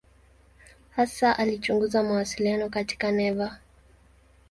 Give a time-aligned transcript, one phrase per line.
[0.89, 3.59] Hasa alichunguza mawasiliano katika neva.